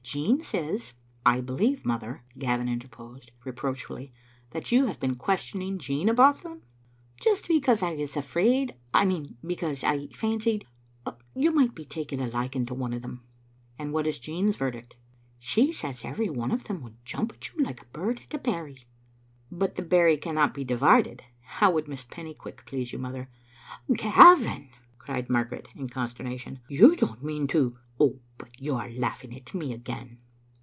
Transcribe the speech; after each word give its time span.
Jean 0.03 0.43
says 0.43 0.91
""I 1.33 1.39
believe, 1.39 1.85
mother," 1.85 2.25
Gavin 2.37 2.67
interposed, 2.67 3.31
reproachfully, 3.45 4.11
"that 4.49 4.69
you 4.69 4.87
have 4.87 4.99
been 4.99 5.15
questioning 5.15 5.77
Jean 5.79 6.09
about 6.09 6.43
them?" 6.43 6.63
"Just 7.21 7.47
because 7.47 7.81
I 7.81 7.93
was 7.93 8.17
afraid— 8.17 8.75
I 8.93 9.05
mean 9.05 9.37
because 9.45 9.85
I 9.85 10.07
fancied— 10.07 10.65
^you 11.33 11.53
might 11.53 11.73
be 11.73 11.85
taking 11.85 12.19
a 12.19 12.27
liking 12.27 12.65
to 12.65 12.73
one 12.73 12.91
of 12.91 13.03
them." 13.03 13.23
"And 13.79 13.93
what 13.93 14.05
is 14.05 14.19
Jean's 14.19 14.57
verdict?"" 14.57 14.97
She 15.53 15.71
says 15.71 16.03
every 16.03 16.29
one 16.29 16.51
of 16.51 16.65
them 16.65 16.81
would 16.81 16.97
jump 17.05 17.31
at 17.31 17.53
you, 17.53 17.63
like 17.63 17.81
a 17.81 17.85
bird 17.93 18.19
at 18.27 18.33
a 18.33 18.37
berry."" 18.39 18.87
But 19.51 19.75
the 19.75 19.81
berry 19.83 20.17
cannot 20.17 20.53
be 20.53 20.65
divided. 20.65 21.23
How 21.43 21.71
would 21.71 21.87
Miss 21.87 22.03
Pennycuick 22.03 22.65
please 22.65 22.91
you, 22.91 22.99
mother?" 22.99 23.29
Gavin!" 23.93 24.71
cried 24.97 25.29
Margaret, 25.29 25.69
in 25.73 25.89
consternation, 25.89 26.59
"you 26.67 26.95
don't 26.97 27.23
mean 27.23 27.47
to 27.47 27.77
But 28.37 28.59
you 28.59 28.73
are 28.75 28.89
laughing 28.89 29.35
at 29.35 29.53
me 29.53 29.71
again." 29.73 30.17